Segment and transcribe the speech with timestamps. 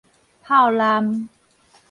[0.41, 1.29] 炮艦